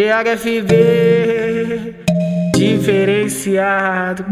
[0.00, 1.94] THFB
[2.56, 4.24] diferenciado.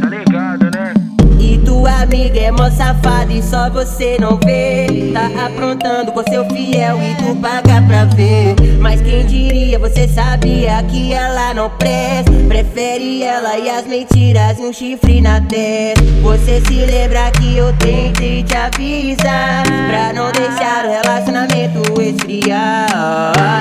[0.00, 0.94] Tá ligado, né?
[1.38, 4.86] E tua amiga é mó safada e só você não vê.
[5.12, 8.54] Tá aprontando com seu fiel e tu paga pra ver.
[8.80, 12.32] Mas quem diria, você sabia que ela não presta.
[12.48, 16.02] Prefere ela e as mentiras e um chifre na testa.
[16.22, 19.62] Você se lembra que eu tentei te avisar.
[19.90, 22.88] Pra não deixar o relacionamento esfriar.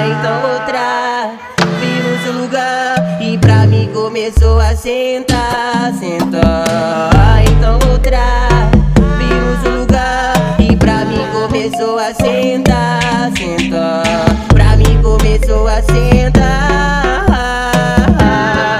[0.07, 0.44] Então
[4.15, 7.43] começou a sentar, sentar.
[7.51, 8.17] Então outra,
[9.17, 10.55] vi no seu lugar.
[10.57, 14.03] E pra mim começou a sentar, sentar.
[14.47, 17.25] Pra mim começou a sentar.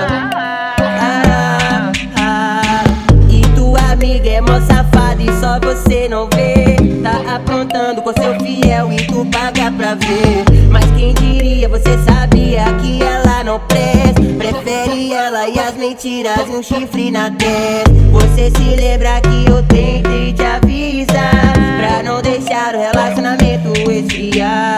[0.08, 2.84] Ah, ah.
[3.30, 6.78] E tua amiga é mó safada e só você não vê.
[7.04, 10.46] Tá aprontando com seu fiel e tu paga pra ver.
[10.72, 13.15] Mas quem diria, você sabia que ela
[13.60, 14.22] presta.
[14.38, 17.92] Prefere ela e as mentiras e um chifre na testa.
[18.12, 21.54] Você se lembra que eu tentei te avisar.
[21.78, 24.78] Pra não deixar o relacionamento esfriar.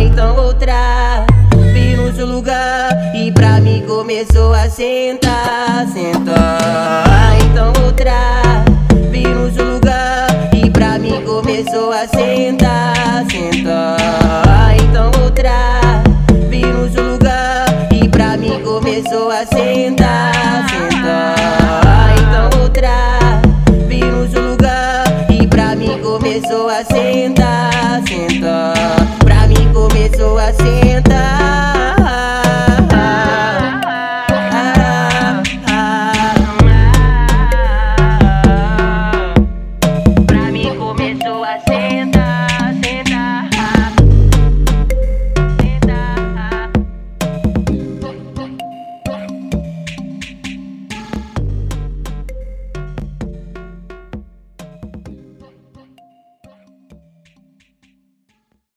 [0.00, 1.26] Então outra,
[1.72, 2.90] vi no seu lugar.
[3.14, 7.08] E pra mim começou a sentar, sentar.
[26.40, 27.34] pessoa assim